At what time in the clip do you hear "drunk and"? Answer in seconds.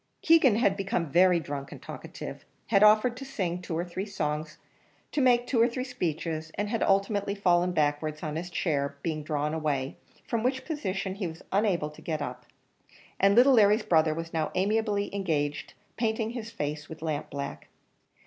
1.39-1.79